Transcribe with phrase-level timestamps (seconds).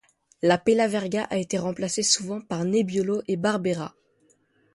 [0.41, 3.93] La pelaverga a été remplacée souvent par nebbiolo et barbera.